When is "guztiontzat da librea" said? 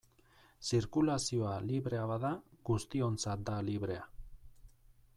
2.71-4.13